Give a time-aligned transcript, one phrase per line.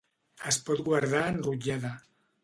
[0.51, 1.93] Es pot guardar enrotllada.